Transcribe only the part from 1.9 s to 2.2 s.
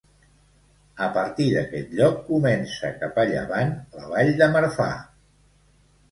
lloc